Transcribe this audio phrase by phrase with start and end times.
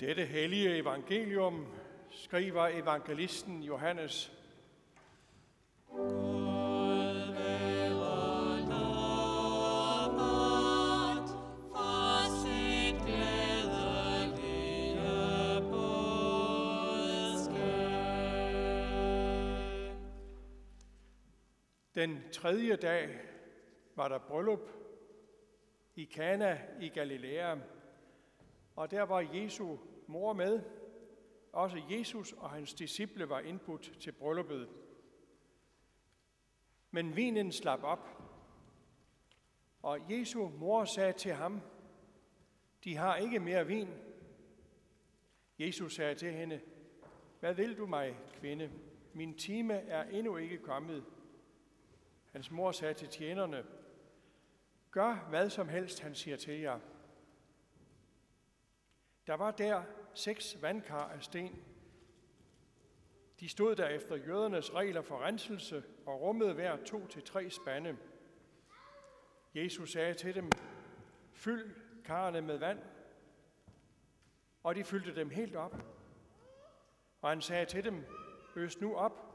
[0.00, 1.66] Dette hellige evangelium
[2.10, 4.32] skriver evangelisten Johannes.
[21.94, 23.08] Den tredje dag
[23.94, 24.70] var der bryllup
[25.94, 27.56] i Kana i Galilea,
[28.76, 29.76] og der var Jesu
[30.06, 30.62] mor med.
[31.52, 34.68] Også Jesus og hans disciple var indbudt til brylluppet.
[36.90, 38.22] Men vinen slap op,
[39.82, 41.60] og Jesu mor sagde til ham,
[42.84, 43.88] de har ikke mere vin.
[45.58, 46.60] Jesus sagde til hende,
[47.40, 48.70] hvad vil du mig, kvinde?
[49.12, 51.04] Min time er endnu ikke kommet.
[52.32, 53.64] Hans mor sagde til tjenerne,
[54.90, 56.80] gør hvad som helst, han siger til jer.
[59.26, 59.82] Der var der
[60.14, 61.64] seks vandkar af sten.
[63.40, 67.96] De stod der efter jødernes regler for renselse og rummede hver to til tre spande.
[69.54, 70.50] Jesus sagde til dem,
[71.32, 71.74] fyld
[72.04, 72.78] karrene med vand,
[74.62, 75.74] og de fyldte dem helt op.
[77.20, 78.04] Og han sagde til dem,
[78.56, 79.26] øs nu op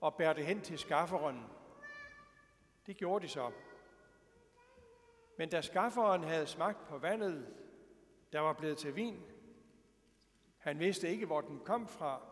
[0.00, 1.46] og bær det hen til skafferen.
[2.86, 3.50] Det gjorde de så.
[5.38, 7.54] Men da skafferen havde smagt på vandet,
[8.32, 9.22] der var blevet til vin,
[10.58, 12.22] han vidste ikke, hvor den kom fra,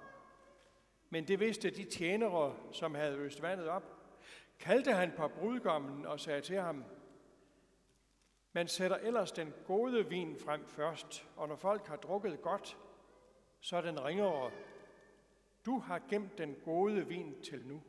[1.10, 3.82] men det vidste de tjenere, som havde øst vandet op.
[4.58, 6.84] Kaldte han på brudgommen og sagde til ham,
[8.52, 12.78] man sætter ellers den gode vin frem først, og når folk har drukket godt,
[13.60, 14.50] så er den ringere.
[15.66, 17.82] Du har gemt den gode vin til nu.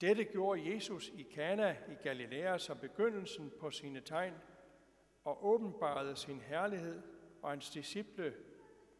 [0.00, 4.34] Dette gjorde Jesus i Kana i Galilea som begyndelsen på sine tegn
[5.24, 7.02] og åbenbarede sin herlighed,
[7.42, 8.34] og hans disciple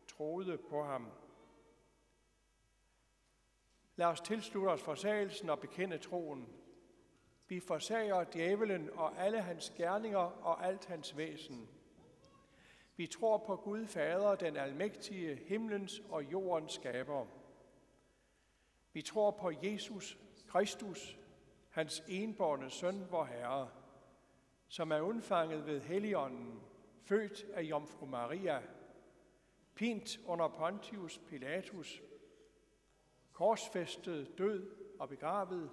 [0.08, 1.10] troede på ham.
[3.96, 6.48] Lad os tilslutte os forsagelsen og bekende troen.
[7.48, 11.68] Vi forsager djævelen og alle hans gerninger og alt hans væsen.
[12.96, 17.26] Vi tror på Gud Fader, den almægtige, himlens og jordens skaber.
[18.92, 21.18] Vi tror på Jesus Kristus,
[21.70, 23.70] hans enborne søn, vor Herre,
[24.72, 26.60] som er undfanget ved Helligånden,
[27.04, 28.62] født af Jomfru Maria,
[29.74, 32.02] pint under Pontius Pilatus,
[33.32, 35.70] korsfæstet, død og begravet,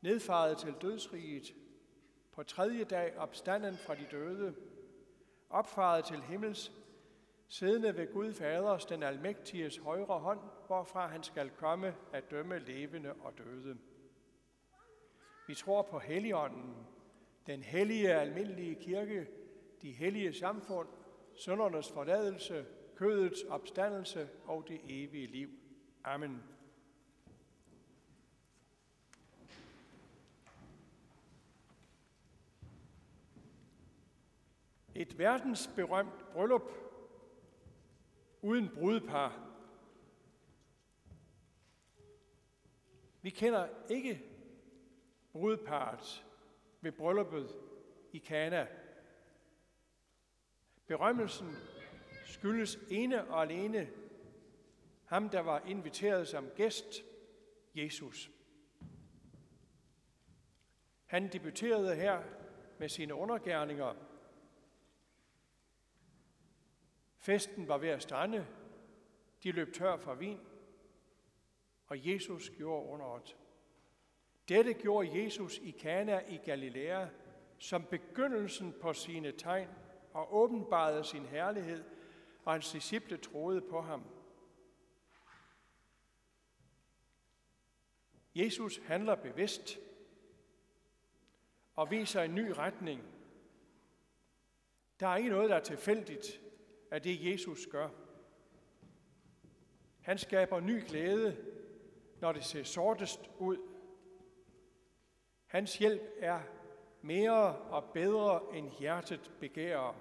[0.00, 1.54] nedfaret til dødsriget,
[2.32, 4.54] på tredje dag opstanden fra de døde,
[5.50, 6.72] opfaret til himmels,
[7.48, 13.12] siddende ved Gud Faders, den almægtiges højre hånd, hvorfra han skal komme at dømme levende
[13.12, 13.78] og døde.
[15.46, 16.86] Vi tror på Helligånden,
[17.46, 19.26] den hellige almindelige kirke,
[19.82, 20.88] de hellige samfund,
[21.34, 22.66] søndernes forladelse,
[22.96, 25.50] kødets opstandelse og det evige liv.
[26.04, 26.42] Amen.
[34.94, 36.70] Et verdensberømt bryllup
[38.42, 39.48] uden brudepar.
[43.22, 44.22] Vi kender ikke
[45.32, 46.26] brudeparets
[46.82, 47.50] ved brylluppet
[48.12, 48.66] i Kana.
[50.86, 51.56] Berømmelsen
[52.24, 53.90] skyldes ene og alene
[55.12, 57.02] ham, der var inviteret som gæst,
[57.74, 58.30] Jesus.
[61.06, 62.22] Han debuterede her
[62.78, 63.94] med sine undergærninger.
[67.16, 68.46] Festen var ved at strande.
[69.42, 70.40] De løb tør for vin,
[71.86, 73.36] og Jesus gjorde underet.
[74.52, 77.06] Dette gjorde Jesus i Kana i Galilea
[77.58, 79.68] som begyndelsen på sine tegn
[80.12, 81.84] og åbenbarede sin herlighed,
[82.44, 84.04] og hans disciple troede på ham.
[88.34, 89.78] Jesus handler bevidst
[91.74, 93.02] og viser en ny retning.
[95.00, 96.40] Der er ikke noget, der er tilfældigt
[96.90, 97.88] af det, Jesus gør.
[100.00, 101.36] Han skaber ny glæde,
[102.20, 103.71] når det ser sortest ud
[105.52, 106.40] Hans hjælp er
[107.02, 109.94] mere og bedre end hjertet begærer.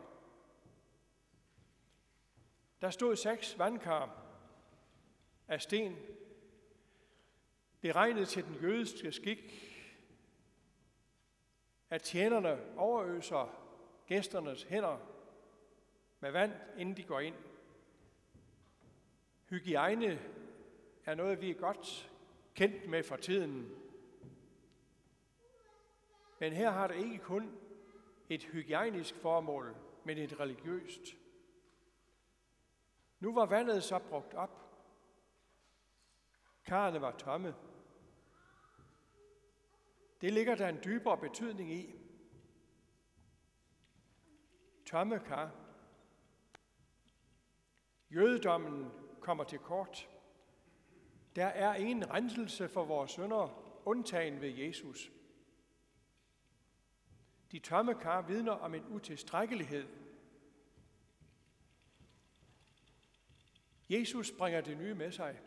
[2.82, 4.26] Der stod seks vandkar
[5.48, 5.98] af sten,
[7.82, 9.54] beregnet til den jødiske skik,
[11.90, 13.56] at tjenerne overøser
[14.08, 14.98] gæsternes hænder
[16.20, 17.36] med vand, inden de går ind.
[19.50, 20.20] Hygiejne
[21.06, 22.12] er noget, vi er godt
[22.56, 23.81] kendt med for tiden.
[26.42, 27.60] Men her har det ikke kun
[28.30, 31.02] et hygiejnisk formål, men et religiøst.
[33.20, 34.50] Nu var vandet så brugt op.
[36.66, 37.56] Karrene var tomme.
[40.22, 41.96] Det ligger der en dybere betydning i.
[44.86, 45.52] Tomme kar.
[48.10, 50.10] Jødedommen kommer til kort.
[51.36, 55.12] Der er ingen renselse for vores sønder, undtagen ved Jesus.
[57.52, 59.88] De tomme kar vidner om en utilstrækkelighed.
[63.90, 65.40] Jesus bringer det nye med sig.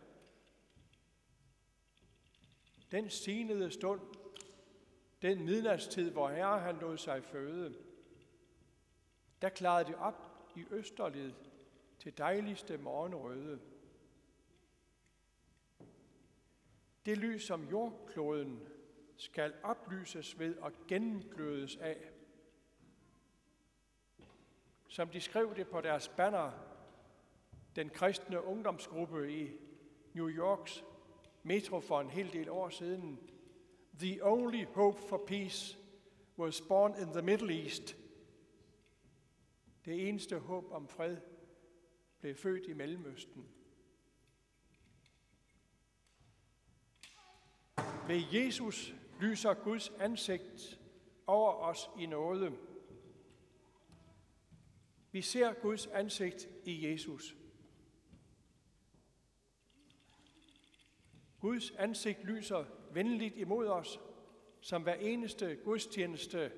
[2.90, 4.00] Den senede stund,
[5.22, 7.74] den midnatstid, hvor Herre han lod sig føde,
[9.42, 11.32] der klarede det op i østerled
[11.98, 13.60] til dejligste morgenrøde.
[17.06, 18.68] Det lys, som jordkloden
[19.16, 22.10] skal oplyses ved og gennemglødes af.
[24.88, 26.52] Som de skrev det på deres banner,
[27.76, 29.50] den kristne ungdomsgruppe i
[30.12, 30.84] New Yorks
[31.42, 33.30] metro for en hel del år siden.
[33.98, 35.78] The only hope for peace
[36.38, 37.96] was born in the Middle East.
[39.84, 41.16] Det eneste håb om fred
[42.20, 43.48] blev født i Mellemøsten.
[48.06, 50.80] Ved Jesus lyser Guds ansigt
[51.26, 52.58] over os i nåde.
[55.12, 57.36] Vi ser Guds ansigt i Jesus.
[61.40, 64.00] Guds ansigt lyser venligt imod os,
[64.60, 66.52] som hver eneste gudstjeneste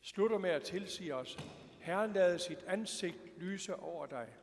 [0.00, 1.38] slutter med at tilsige os.
[1.80, 4.34] Herren lader sit ansigt lyse over dig.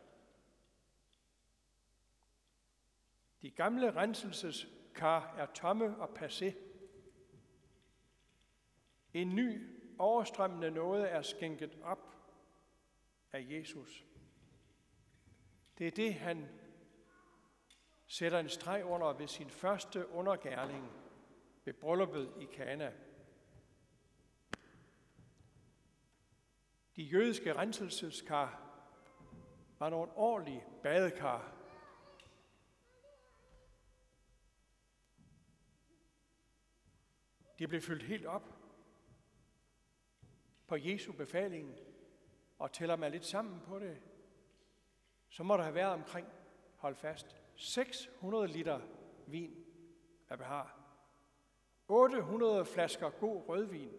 [3.42, 6.54] De gamle renselseskar er tomme og passé.
[9.14, 9.70] En ny,
[10.00, 12.16] overstrømmende noget er skænket op
[13.32, 14.06] af Jesus.
[15.78, 16.48] Det er det, han
[18.08, 20.92] sætter en streg under ved sin første undergærning
[21.66, 22.94] ved brylluppet i Kana.
[26.96, 28.60] De jødiske renselseskar
[29.80, 31.56] var nogle ordentlige badekar.
[37.60, 38.64] De blev fyldt helt op
[40.74, 41.80] på Jesu befaling,
[42.60, 44.02] og tæller man lidt sammen på det,
[45.30, 46.28] så må der have været omkring,
[46.76, 48.82] hold fast, 600 liter
[49.28, 49.66] vin
[50.30, 50.80] af behar.
[51.88, 53.92] 800 flasker god rødvin.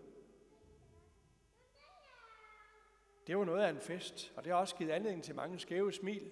[3.27, 5.93] Det var noget af en fest, og det har også givet anledning til mange skæve
[5.93, 6.31] smil.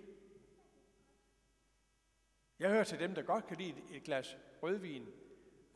[2.59, 5.07] Jeg hører til dem, der godt kan lide et glas rødvin.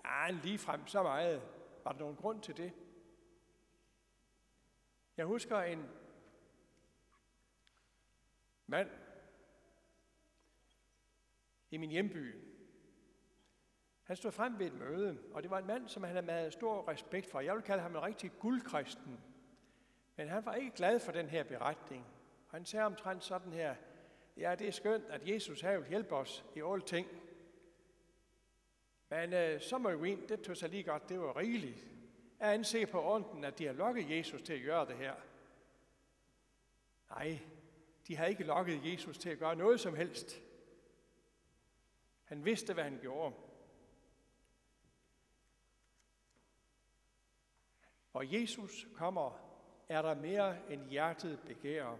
[0.04, 1.42] Ah, lige frem så meget.
[1.84, 2.72] Var der nogen grund til det?
[5.16, 5.88] Jeg husker en
[8.66, 8.90] mand,
[11.70, 12.34] i min hjemby.
[14.02, 16.88] Han stod frem ved et møde, og det var en mand, som han havde stor
[16.88, 17.40] respekt for.
[17.40, 19.20] Jeg vil kalde ham en rigtig guldkristen.
[20.16, 22.06] Men han var ikke glad for den her beretning.
[22.50, 23.74] Han sagde omtrent sådan her,
[24.36, 27.08] ja, det er skønt, at Jesus har vil hjælpe os i alle ting.
[29.08, 31.95] Men øh, så må vi ind, det tog sig lige godt, det var rigeligt.
[32.38, 35.14] Er han på ånden, at de har lokket Jesus til at gøre det her?
[37.10, 37.38] Nej,
[38.08, 40.42] de har ikke lokket Jesus til at gøre noget som helst.
[42.24, 43.34] Han vidste, hvad han gjorde.
[48.10, 49.38] Hvor Jesus kommer,
[49.88, 51.98] er der mere end hjertet begærer.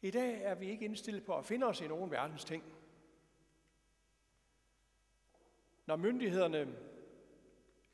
[0.00, 2.81] I dag er vi ikke indstillet på at finde os i nogen verdens ting.
[5.86, 6.76] Når myndighederne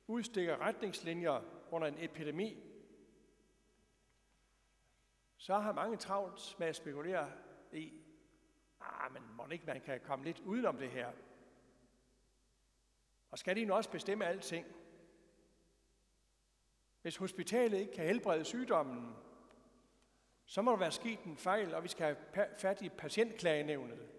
[0.07, 2.63] udstikker retningslinjer under en epidemi,
[5.37, 7.33] så har mange travlt med at spekulere
[7.73, 7.93] i,
[8.81, 11.13] ah, men må ikke man kan komme lidt udenom det her?
[13.31, 14.67] Og skal de nu også bestemme alting?
[17.03, 19.17] Hvis hospitalet ikke kan helbrede sygdommen,
[20.45, 24.18] så må der være sket en fejl, og vi skal have fat i patientklagenævnet.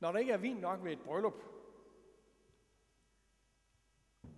[0.00, 1.42] Når der ikke er vin nok ved et bryllup,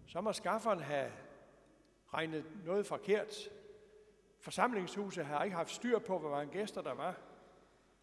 [0.07, 1.13] så må skafferen have
[2.15, 3.35] regnet noget forkert.
[4.41, 7.21] Forsamlingshuset har ikke haft styr på, hvor mange gæster der var.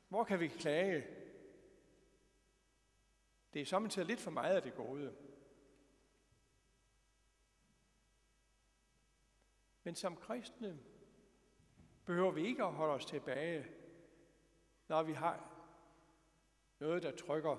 [0.07, 1.07] Hvor kan vi klage?
[3.53, 5.15] Det er samtidig lidt for meget af det gode.
[9.83, 10.79] Men som kristne
[12.05, 13.67] behøver vi ikke at holde os tilbage,
[14.87, 15.52] når vi har
[16.83, 17.57] noget, der trykker.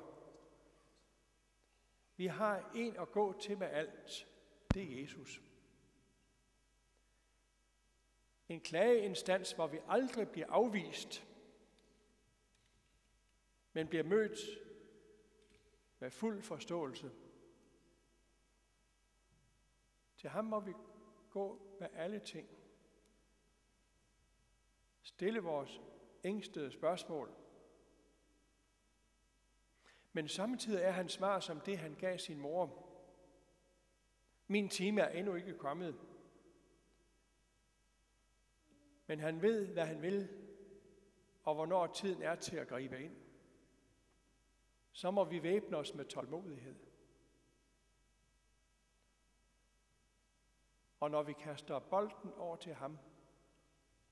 [2.17, 4.29] Vi har en at gå til med alt.
[4.75, 5.41] Det er Jesus.
[8.49, 11.27] En klageinstans, hvor vi aldrig bliver afvist,
[13.73, 14.39] men bliver mødt
[15.99, 17.11] med fuld forståelse.
[20.17, 20.73] Til ham må vi
[21.31, 22.49] gå med alle ting.
[25.03, 25.81] Stille vores
[26.25, 27.44] ængstede spørgsmål.
[30.17, 32.89] Men samtidig er han svar som det, han gav sin mor.
[34.47, 36.01] Min time er endnu ikke kommet.
[39.07, 40.29] Men han ved, hvad han vil,
[41.43, 43.17] og hvornår tiden er til at gribe ind.
[44.93, 46.77] Så må vi væbne os med tålmodighed.
[51.01, 52.99] Og når vi kaster bolden over til ham,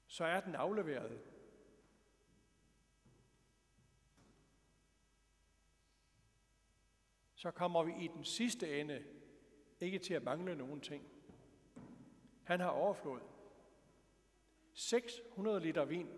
[0.06, 1.32] så er den afleveret.
[7.43, 9.05] Så kommer vi i den sidste ende
[9.81, 11.09] ikke til at mangle nogen ting.
[12.43, 13.21] Han har overflod.
[14.73, 16.09] 600 liter vin.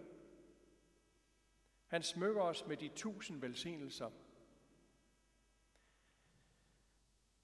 [1.87, 4.11] Han smykker os med de tusind velsignelser.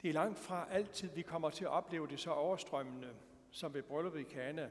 [0.03, 3.17] Det er langt fra altid, vi kommer til at opleve det så overstrømmende,
[3.51, 4.71] som ved brylluppet i Kana.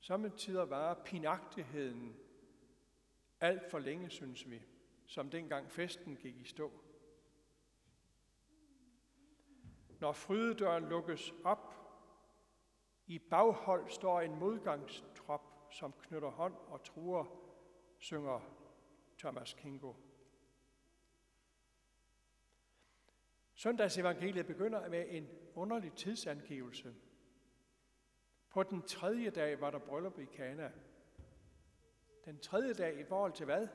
[0.00, 2.16] Samtidig var pinagtigheden
[3.40, 4.62] alt for længe, synes vi,
[5.06, 6.72] som dengang festen gik i stå.
[10.04, 11.74] Når frydedøren lukkes op,
[13.06, 17.24] i baghold står en modgangstrop, som knytter hånd og truer,
[17.98, 18.40] synger
[19.18, 19.92] Thomas Kingo.
[23.54, 26.94] Søndagsevangeliet begynder med en underlig tidsangivelse.
[28.50, 30.72] På den tredje dag var der bryllup i Kana.
[32.24, 33.68] Den tredje dag i forhold til hvad?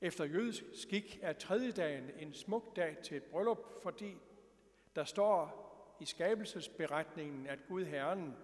[0.00, 4.18] Efter jødisk skik er tredje dagen en smuk dag til et bryllup, fordi
[4.96, 5.64] der står
[6.00, 8.36] i skabelsesberetningen, at Gud Herren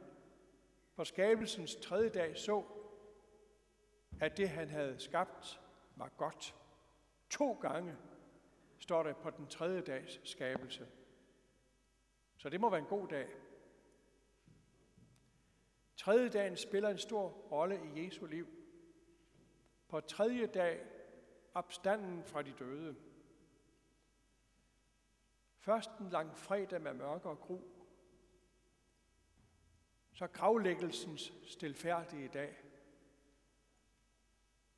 [0.97, 2.65] på skabelsens tredje dag så,
[4.21, 5.61] at det han havde skabt
[5.97, 6.55] var godt.
[7.31, 7.97] To gange
[8.79, 10.87] står der på den tredje dags skabelse.
[12.37, 13.29] Så det må være en god dag.
[15.97, 18.49] Tredje dagen spiller en stor rolle i Jesu liv.
[19.89, 20.87] På tredje dag
[21.55, 22.97] opstanden fra de døde.
[25.65, 27.61] Først en lang fredag med mørke og gru.
[30.13, 32.57] Så gravlæggelsens stilfærdige dag.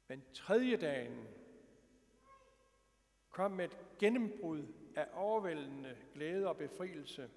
[0.09, 1.29] Men tredje dagen
[3.31, 4.67] kom med et gennembrud
[4.97, 7.31] af overvældende glæde og befrielse.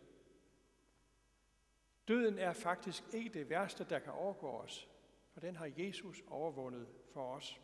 [2.08, 4.89] Døden er faktisk ikke det værste, der kan overgå os,
[5.34, 7.62] for den har Jesus overvundet for os.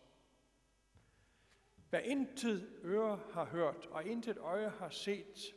[1.90, 5.56] Hvad intet øre har hørt, og intet øje har set,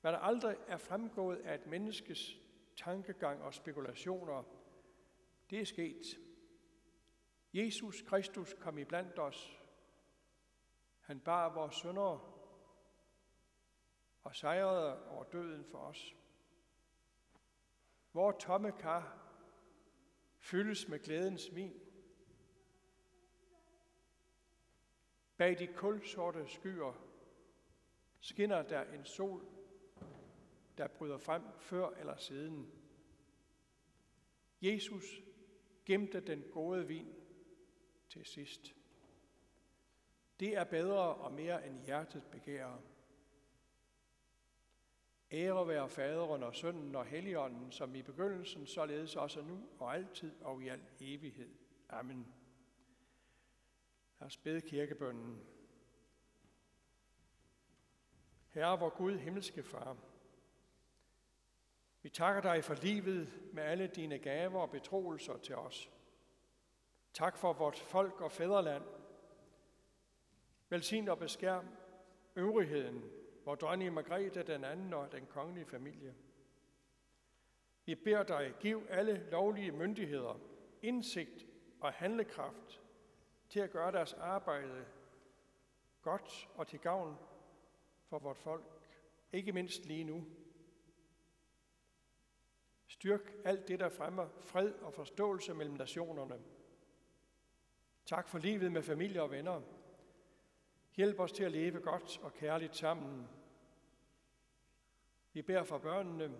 [0.00, 2.38] hvad der aldrig er fremgået af et menneskes
[2.76, 4.42] tankegang og spekulationer,
[5.50, 6.18] det er sket.
[7.54, 9.60] Jesus Kristus kom i blandt os.
[11.00, 12.34] Han bar vores sønder
[14.22, 16.14] og sejrede over døden for os.
[18.12, 19.28] Hvor tomme kar
[20.38, 21.80] fyldes med glædens vin.
[25.36, 26.92] Bag de kulsorte skyer
[28.20, 29.57] skinner der en sol
[30.78, 32.72] der bryder frem før eller siden.
[34.62, 35.22] Jesus
[35.86, 37.14] gemte den gode vin
[38.08, 38.74] til sidst.
[40.40, 42.78] Det er bedre og mere end hjertet begærer.
[45.32, 50.40] Ære være faderen og sønnen og helligånden, som i begyndelsen, således også nu og altid
[50.40, 51.50] og i al evighed.
[51.88, 52.34] Amen.
[54.20, 55.46] Lad os bede kirkebønnen.
[58.48, 59.96] Herre, vor Gud, himmelske Far,
[62.08, 65.90] vi takker dig for livet med alle dine gaver og betroelser til os.
[67.12, 68.84] Tak for vort folk og fædreland.
[70.68, 71.66] Velsign og beskærm
[72.36, 73.04] øvrigheden,
[73.42, 76.14] hvor dronning Margrethe den anden og den kongelige familie.
[77.84, 80.40] Vi beder dig, giv alle lovlige myndigheder
[80.82, 81.46] indsigt
[81.80, 82.82] og handlekraft
[83.48, 84.86] til at gøre deres arbejde
[86.02, 87.16] godt og til gavn
[88.04, 88.88] for vort folk,
[89.32, 90.24] ikke mindst lige nu,
[92.98, 96.40] Styrk alt det, der fremmer fred og forståelse mellem nationerne.
[98.06, 99.62] Tak for livet med familie og venner.
[100.96, 103.28] Hjælp os til at leve godt og kærligt sammen.
[105.32, 106.38] Vi beder for børnene,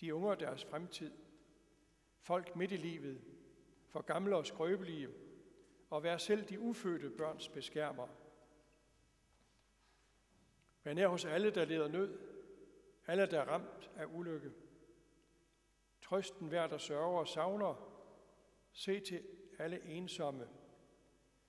[0.00, 1.12] de unge og deres fremtid,
[2.18, 3.20] folk midt i livet,
[3.88, 5.08] for gamle og skrøbelige,
[5.90, 8.08] og vær selv de ufødte børns beskærmer.
[10.84, 12.18] Vær nær hos alle, der leder nød,
[13.06, 14.52] alle, der er ramt af ulykke
[16.12, 17.74] Trøsten hver, der sørger og savner.
[18.72, 19.22] Se til
[19.58, 20.48] alle ensomme.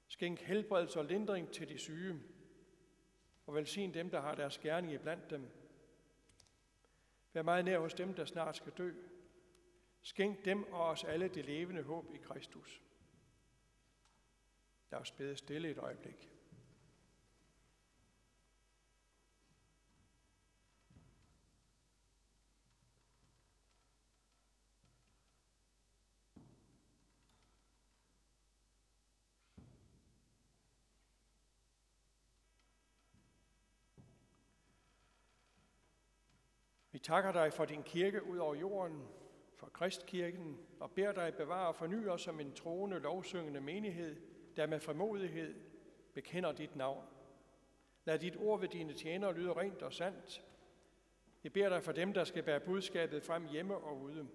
[0.07, 2.23] Skænk helbredelse og lindring til de syge.
[3.45, 5.49] Og velsign dem, der har deres gerning blandt dem.
[7.33, 8.93] Vær meget nær hos dem, der snart skal dø.
[10.01, 12.81] Skænk dem og os alle det levende håb i Kristus.
[14.91, 16.33] Lad os bede stille et øjeblik.
[36.92, 39.07] Vi takker dig for din kirke ud over jorden,
[39.55, 44.21] for Kristkirken, og beder dig bevare og forny os som en troende, lovsyngende menighed,
[44.55, 45.55] der med formodighed
[46.13, 47.05] bekender dit navn.
[48.05, 50.43] Lad dit ord ved dine tjenere lyde rent og sandt.
[51.43, 54.27] Jeg beder dig for dem, der skal bære budskabet frem hjemme og ude.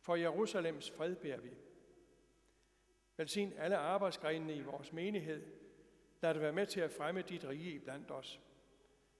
[0.00, 1.50] For Jerusalems fred beder vi.
[3.16, 5.42] Velsign alle arbejdsgrenene i vores menighed.
[6.20, 8.40] Lad det være med til at fremme dit rige blandt os.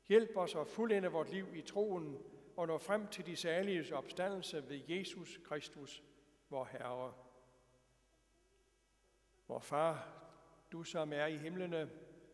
[0.09, 2.19] Hjælp os at fuldende vort liv i troen
[2.57, 6.03] og nå frem til de særlige opstandelse ved Jesus Kristus,
[6.51, 7.15] vor Herre.
[9.49, 10.09] Vor Far,
[10.73, 11.91] du som er i himlene,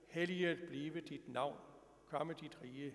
[0.08, 1.56] helliget blive dit navn,
[2.06, 2.94] komme dit rige.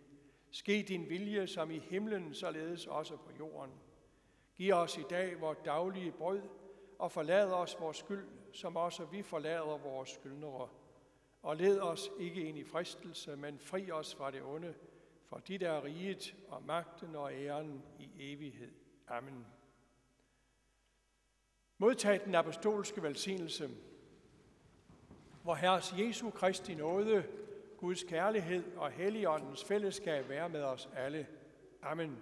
[0.52, 3.74] Ske din vilje som i himlen, således også på jorden.
[4.56, 6.42] Giv os i dag vores daglige brød,
[7.00, 10.70] og forlad os vores skyld, som også vi forlader vores skyldnere.
[11.42, 14.76] Og led os ikke ind i fristelse, men fri os fra det onde,
[15.30, 18.72] for dit er riget og magten og æren i evighed.
[19.08, 19.46] Amen.
[21.78, 23.70] Modtag den apostolske velsignelse.
[25.44, 27.24] Hvor Herres Jesu Kristi nåde,
[27.78, 31.28] Guds kærlighed og Helligåndens fællesskab være med os alle.
[31.82, 32.18] Amen.